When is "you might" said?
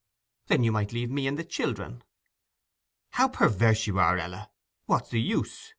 0.63-0.91